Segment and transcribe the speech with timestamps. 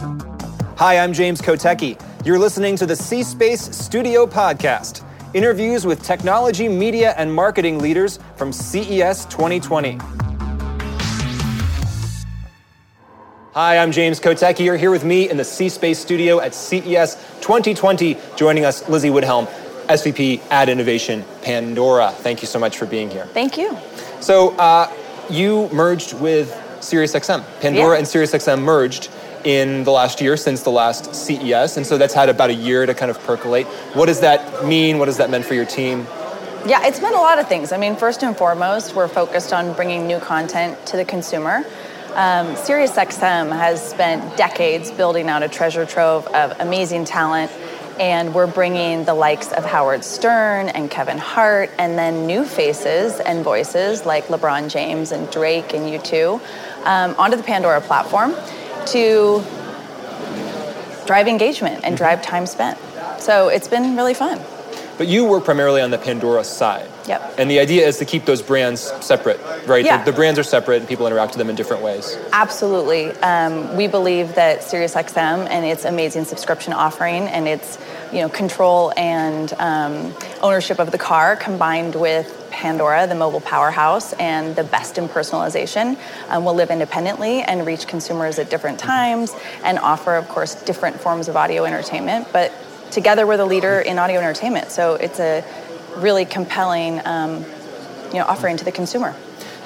[0.00, 2.00] Hi, I'm James Kotecki.
[2.24, 8.18] You're listening to the C Space Studio Podcast interviews with technology, media, and marketing leaders
[8.36, 9.98] from CES 2020.
[13.52, 14.64] Hi, I'm James Kotecki.
[14.64, 18.16] You're here with me in the C Space studio at CES 2020.
[18.36, 19.48] Joining us, Lizzie Widhelm,
[19.88, 22.12] SVP Ad Innovation, Pandora.
[22.12, 23.26] Thank you so much for being here.
[23.26, 23.76] Thank you.
[24.20, 24.90] So, uh,
[25.28, 27.44] you merged with SiriusXM.
[27.60, 27.98] Pandora Yeah.
[27.98, 29.10] and SiriusXM merged
[29.44, 32.86] in the last year since the last CES, and so that's had about a year
[32.86, 33.66] to kind of percolate.
[33.94, 34.98] What does that mean?
[34.98, 36.06] What does that mean for your team?
[36.66, 37.72] Yeah, it's meant a lot of things.
[37.72, 41.64] I mean, first and foremost, we're focused on bringing new content to the consumer.
[42.10, 47.50] Um, SiriusXM has spent decades building out a treasure trove of amazing talent,
[47.98, 53.20] and we're bringing the likes of Howard Stern and Kevin Hart, and then new faces
[53.20, 56.40] and voices like LeBron James and Drake and U2
[56.84, 58.34] um, onto the Pandora platform
[58.88, 59.42] to
[61.06, 62.78] drive engagement and drive time spent.
[63.18, 64.40] So it's been really fun.
[64.96, 66.86] But you work primarily on the Pandora side.
[67.08, 67.34] Yep.
[67.38, 69.84] And the idea is to keep those brands separate, right?
[69.84, 70.04] Yeah.
[70.04, 72.18] The, the brands are separate and people interact with them in different ways.
[72.32, 73.10] Absolutely.
[73.22, 77.78] Um, we believe that SiriusXM and its amazing subscription offering and its
[78.12, 84.12] you know control and um, ownership of the car combined with Pandora, the mobile powerhouse,
[84.14, 85.98] and the best in personalization
[86.28, 89.34] um, will live independently and reach consumers at different times
[89.64, 92.28] and offer, of course, different forms of audio entertainment.
[92.32, 92.52] But
[92.90, 94.70] together, we're the leader in audio entertainment.
[94.70, 95.44] So it's a
[95.96, 97.44] really compelling um,
[98.12, 99.14] you know, offering to the consumer.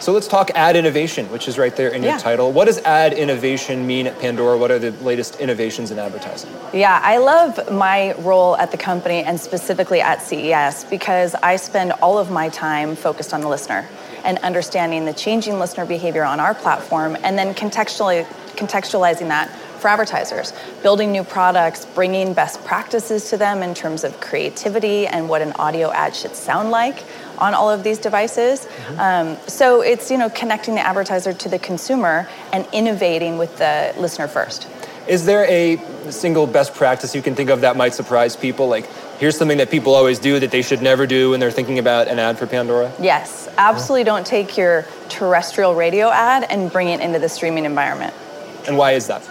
[0.00, 2.18] So let's talk ad innovation, which is right there in your Yeah.
[2.18, 2.52] title.
[2.52, 4.58] What does ad innovation mean at Pandora?
[4.58, 6.50] What are the latest innovations in advertising?
[6.72, 11.92] Yeah, I love my role at the company and specifically at CES because I spend
[12.02, 13.86] all of my time focused on the listener
[14.24, 19.50] and understanding the changing listener behavior on our platform and then contextually, contextualizing that
[19.84, 25.28] for advertisers, building new products, bringing best practices to them in terms of creativity and
[25.28, 27.04] what an audio ad should sound like
[27.36, 28.66] on all of these devices.
[28.96, 33.94] Um, so it's you know connecting the advertiser to the consumer and innovating with the
[33.98, 34.66] listener first.
[35.06, 35.76] Is there a
[36.10, 38.68] single best practice you can think of that might surprise people?
[38.68, 38.88] Like,
[39.18, 42.08] here's something that people always do that they should never do when they're thinking about
[42.08, 42.90] an ad for Pandora?
[42.98, 48.14] Yes, absolutely don't take your terrestrial radio ad and bring it into the streaming environment.
[48.66, 49.28] And why is that?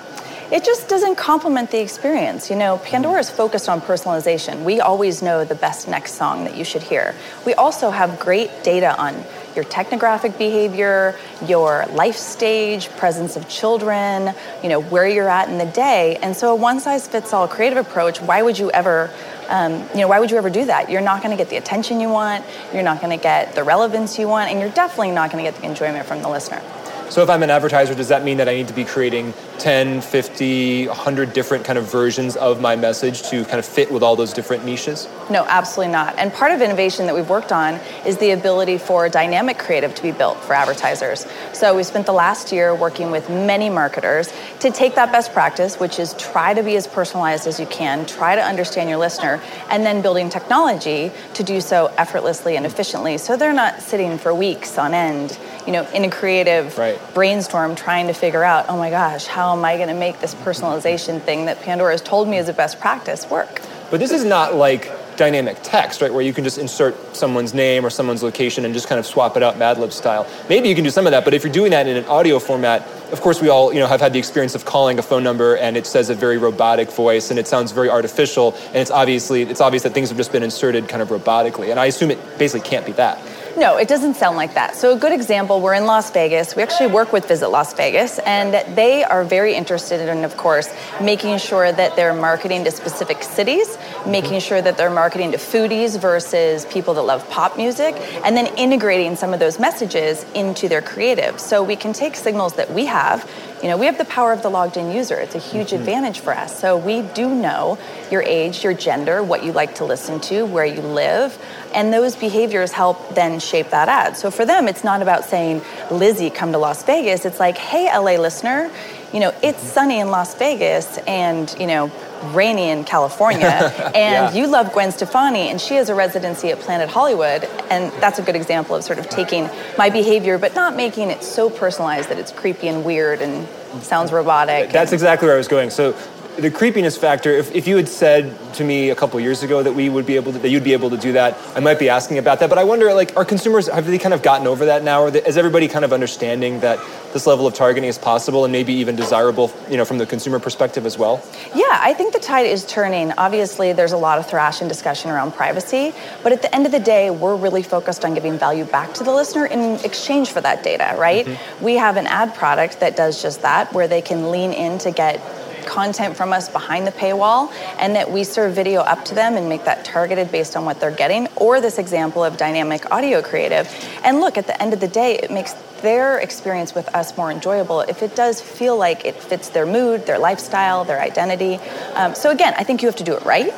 [0.54, 2.52] It just doesn't complement the experience.
[2.52, 4.64] You know, Pandora is focused on personalization.
[4.64, 7.16] We always know the best next song that you should hear.
[7.44, 9.16] We also have great data on
[9.56, 15.58] your technographic behavior, your life stage, presence of children, you know, where you're at in
[15.58, 16.18] the day.
[16.22, 19.10] And so a one size fits all creative approach, why would you ever
[19.50, 20.90] um, you know, why would you ever do that?
[20.90, 23.64] You're not going to get the attention you want, you're not going to get the
[23.64, 26.62] relevance you want, and you're definitely not going to get the enjoyment from the listener.
[27.10, 30.02] So if I'm an advertiser, does that mean that I need to be creating 10,
[30.02, 34.16] 50, 100 different kind of versions of my message to kind of fit with all
[34.16, 35.08] those different niches?
[35.30, 36.18] No, absolutely not.
[36.18, 37.76] And part of innovation that we've worked on
[38.06, 41.28] is the ability for dynamic creative to be built for advertisers.
[41.54, 45.80] So we spent the last year working with many marketers to take that best practice,
[45.80, 49.40] which is try to be as personalized as you can, try to understand your listener,
[49.70, 53.18] and then building technology to do so effortlessly and efficiently.
[53.20, 57.00] So they're not sitting for weeks on end, you know, in a creative Right.
[57.14, 60.36] brainstorm trying to figure out, oh my gosh, how am I going to make this
[60.36, 63.62] personalization thing that Pandora has told me is a best practice work?
[63.92, 66.12] But this is not like dynamic text, right?
[66.12, 69.38] Where you can just insert someone's name or someone's location and just kind of swap
[69.38, 70.26] it out Mad Lib style.
[70.50, 72.40] Maybe you can do some of that, but if you're doing that in an audio
[72.40, 72.82] format,
[73.12, 75.56] of course we all, you know, have had the experience of calling a phone number
[75.58, 79.44] and it says a very robotic voice and it sounds very artificial and it's obviously
[79.44, 81.70] it's obvious that things have just been inserted kind of robotically.
[81.70, 83.20] And I assume it basically can't be that.
[83.56, 84.76] No, it doesn't sound like that.
[84.76, 86.56] So, a good example we're in Las Vegas.
[86.56, 90.74] We actually work with Visit Las Vegas, and they are very interested in, of course,
[91.00, 93.78] making sure that they're marketing to specific cities,
[94.08, 98.48] making sure that they're marketing to foodies versus people that love pop music, and then
[98.58, 101.40] integrating some of those messages into their creative.
[101.40, 103.30] So, we can take signals that we have.
[103.64, 105.16] You know, we have the power of the logged in user.
[105.16, 105.80] It's a huge mm-hmm.
[105.80, 106.60] advantage for us.
[106.60, 107.80] So, we do know
[108.12, 111.42] your age, your gender, what you like to listen to, where you live.
[111.74, 114.18] And those behaviors help then shape that ad.
[114.18, 117.26] So for them, it's not about saying, Lizzie, come to Las Vegas.
[117.26, 118.70] It's like, hey, LA listener,
[119.14, 121.92] you know, it's sunny in Las Vegas and, you know,
[122.32, 123.46] rainy in California.
[123.94, 124.34] and Yeah.
[124.34, 127.44] you love Gwen Stefani, and she has a residency at Planet Hollywood.
[127.70, 131.24] And that's a good example of sort of taking my behavior, but not making it
[131.24, 133.48] so personalized that it's creepy and weird and
[133.84, 134.72] sounds robotic.
[134.72, 135.70] That's exactly where I was going.
[135.70, 135.96] So
[136.38, 139.74] the creepiness factor, if, if you had said to me a couple years ago that
[139.74, 141.90] we would be able to, that you'd be able to do that, I might be
[141.90, 142.50] asking about that.
[142.50, 145.04] But I wonder, like, are consumers, have they kind of gotten over that now?
[145.04, 146.80] Or is everybody kind of understanding that
[147.14, 150.40] this level of targeting is possible and maybe even desirable, you know, from the consumer
[150.40, 151.24] perspective as well?
[151.56, 153.12] Yeah, I think the tide is turning.
[153.14, 155.94] Obviously, there's a lot of thrash and discussion around privacy,
[156.24, 159.04] but at the end of the day, we're really focused on giving value back to
[159.04, 161.26] the listener in exchange for that data, right?
[161.26, 161.64] Mm-hmm.
[161.64, 164.92] We have an ad product that does just that, where they can lean in to
[164.92, 165.22] get
[165.66, 169.50] content from us behind the paywall and that we serve video up to them and
[169.50, 173.68] make that targeted based on what they're getting, or this example of dynamic audio creative.
[174.04, 177.32] And look, at the end of the day, it makes their experience with us more
[177.32, 181.56] enjoyable if it does feel like it fits their mood, their lifestyle, their identity.
[181.94, 183.54] Um, so, again, I think you have to do it right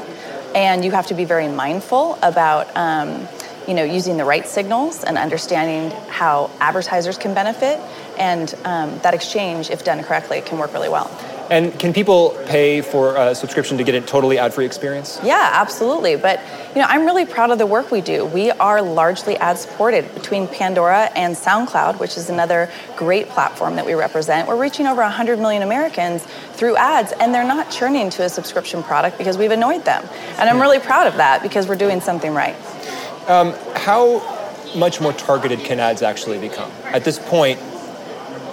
[0.56, 2.76] and you have to be very mindful about.
[2.76, 3.28] Um,
[3.68, 7.80] you know, using the right signals and understanding how advertisers can benefit,
[8.18, 11.10] and um, that exchange, if done correctly, can work really well.
[11.50, 15.20] And can people pay for a subscription to get a totally ad-free experience?
[15.24, 16.16] Yeah, absolutely.
[16.16, 18.26] But you know, I'm really proud of the work we do.
[18.26, 23.94] We are largely ad-supported between Pandora and SoundCloud, which is another great platform that we
[23.94, 24.48] represent.
[24.48, 28.82] We're reaching over 100 million Americans through ads, and they're not churning to a subscription
[28.82, 30.04] product because we've annoyed them.
[30.38, 32.56] And I'm really proud of that because we're doing something right.
[33.28, 34.22] Um, how
[34.76, 36.72] much more targeted can ads actually become?
[36.86, 37.60] At this point,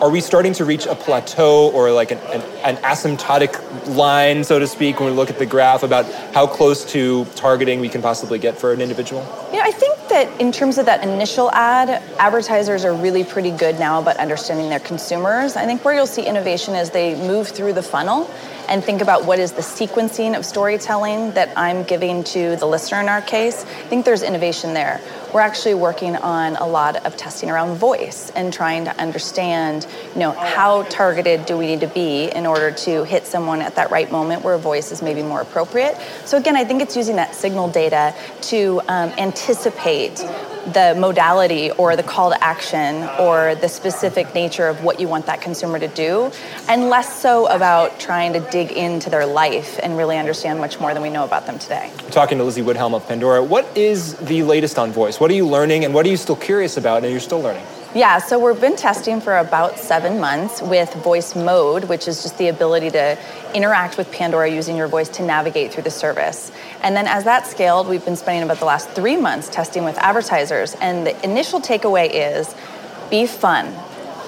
[0.02, 3.54] are we starting to reach a plateau or like an, an, an, asymptotic
[3.94, 7.78] line, so to speak, when we look at the graph about how close to targeting
[7.78, 9.22] we can possibly get for an individual?
[9.52, 13.78] Yeah, I think that in terms of that initial ad, advertisers are really pretty good
[13.78, 15.54] now about understanding their consumers.
[15.54, 18.28] I think where you'll see innovation is they move through the funnel
[18.68, 23.00] and think about what is the sequencing of storytelling that I'm giving to the listener
[23.00, 23.64] in our case.
[23.64, 25.00] I think there's innovation there
[25.32, 30.20] we're actually working on a lot of testing around voice and trying to understand, you
[30.20, 33.90] know, how targeted do we need to be in order to hit someone at that
[33.90, 35.96] right moment where voice is maybe more appropriate.
[36.26, 40.22] So again, I think it's using that signal data to um, anticipate
[40.66, 45.26] the modality or the call to action or the specific nature of what you want
[45.26, 46.30] that consumer to do,
[46.68, 50.94] and less so about trying to dig into their life and really understand much more
[50.94, 51.90] than we know about them today.
[52.10, 53.42] talking to Lizzie Widhelm of Pandora.
[53.42, 55.18] What is the latest on voice?
[55.18, 57.64] What are you learning and what are you still curious about and you're still learning?
[57.94, 62.38] Yeah, so we've been testing for about seven months with voice mode, which is just
[62.38, 63.18] the ability to
[63.54, 66.50] interact with Pandora using your voice to navigate through the service.
[66.80, 69.98] And then as that scaled, we've been spending about the last three months testing with
[69.98, 70.74] advertisers.
[70.80, 72.54] And the initial takeaway is
[73.10, 73.66] be fun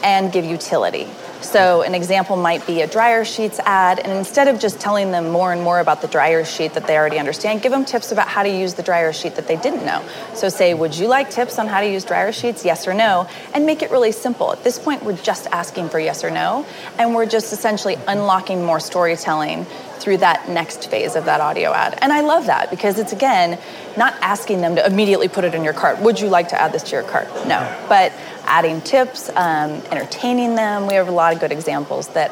[0.02, 1.08] and give utility.
[1.44, 5.28] So, an example might be a dryer sheets ad, and instead of just telling them
[5.28, 8.28] more and more about the dryer sheet that they already understand, give them tips about
[8.28, 10.02] how to use the dryer sheet that they didn't know.
[10.34, 12.64] So, say, Would you like tips on how to use dryer sheets?
[12.64, 13.28] Yes or no?
[13.52, 14.52] And make it really simple.
[14.52, 16.64] At this point, we're just asking for yes or no,
[16.98, 19.66] and we're just essentially unlocking more storytelling
[20.04, 21.98] through that next phase of that audio ad.
[22.02, 23.58] And I love that because it's again
[23.96, 25.98] not asking them to immediately put it in your cart.
[26.00, 27.26] Would you like to add this to your cart?
[27.46, 27.58] No.
[27.88, 28.12] But
[28.44, 30.86] adding tips, um, entertaining them.
[30.86, 32.30] We have a lot of good examples that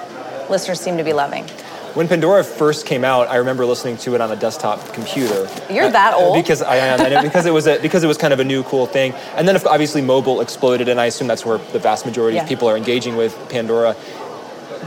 [0.51, 1.49] listeners seem to be loving.
[1.95, 5.47] When Pandora first came out, I remember listening to it on a desktop computer.
[5.71, 6.37] You're that old.
[6.37, 8.63] Because I am, and because it was a, because it was kind of a new
[8.63, 9.13] cool thing.
[9.37, 12.45] And then obviously mobile exploded, and I assume that's where the vast majority yeah.
[12.45, 13.95] of people are engaging with Pandora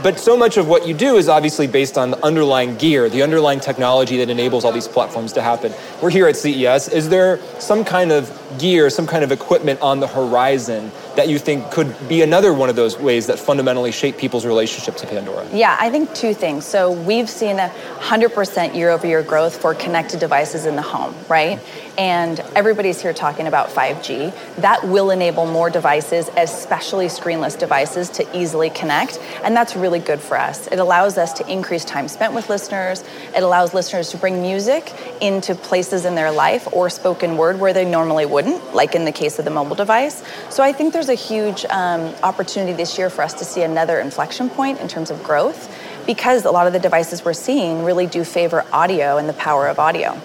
[0.02, 3.22] but so much of what you do is obviously based on the underlying gear, the
[3.22, 5.72] underlying technology that enables all these platforms to happen.
[6.02, 6.88] We're here at CES.
[6.88, 11.38] Is there some kind of gear, some kind of equipment on the horizon that you
[11.38, 15.46] think could be another one of those ways that fundamentally shape people's relationship to Pandora?
[15.52, 16.64] Yeah, I think two things.
[16.64, 21.14] So we've seen a 100% year over year growth for connected devices in the home,
[21.28, 21.58] right?
[21.98, 24.56] And everybody's here talking about 5G.
[24.56, 29.18] That will enable more devices, especially screenless devices, to easily connect.
[29.42, 30.66] And that's really good for us.
[30.66, 33.02] It allows us to increase time spent with listeners.
[33.34, 34.92] It allows listeners to bring music
[35.22, 39.12] into places in their life or spoken word where they normally wouldn't, like in the
[39.12, 40.22] case of the mobile device.
[40.50, 43.98] So I think there's a huge um, opportunity this year for us to see another
[43.98, 45.74] inflection point in terms of growth
[46.06, 49.68] because a lot of the devices we're seeing really do favor audio and the power
[49.68, 50.20] of audio.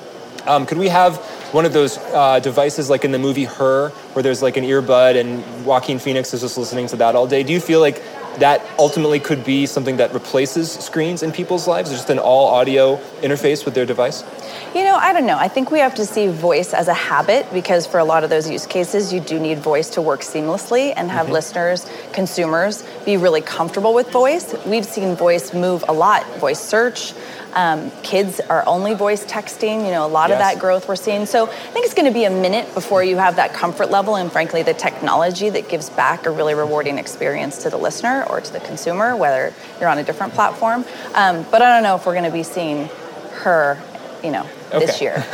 [0.45, 1.19] Um, could we have
[1.53, 5.15] one of those uh, devices like in the movie Her, where there's like an earbud
[5.15, 7.43] and Joaquin Phoenix is just listening to that all day?
[7.43, 8.03] Do you feel like
[8.39, 12.97] that ultimately could be something that replaces screens in people's lives, just an all audio
[13.21, 14.23] interface with their device?
[14.73, 15.37] You know, I don't know.
[15.37, 18.29] I think we have to see voice as a habit because for a lot of
[18.29, 21.33] those use cases, you do need voice to work seamlessly and have mm-hmm.
[21.33, 24.55] listeners, consumers be really comfortable with voice.
[24.65, 27.13] We've seen voice move a lot, voice search,
[27.53, 30.35] Um, kids are only voice texting, you know, a lot yes.
[30.35, 31.25] of that growth we're seeing.
[31.25, 34.15] So I think it's going to be a minute before you have that comfort level
[34.15, 38.41] and, frankly, the technology that gives back a really rewarding experience to the listener or
[38.41, 40.85] to the consumer, whether you're on a different platform.
[41.13, 42.87] Um, but I don't know if we're going to be seeing
[43.41, 43.81] her,
[44.23, 44.85] you know, okay.
[44.85, 45.25] this year.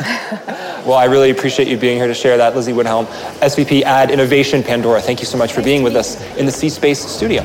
[0.84, 3.06] well, I really appreciate you being here to share that, Lizzie Widhelm,
[3.40, 5.00] SVP Ad Innovation Pandora.
[5.00, 7.42] Thank you so much for being with us in the C Space studio.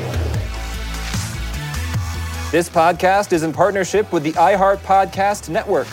[2.54, 5.88] This podcast is in partnership with the iHeart Podcast Network.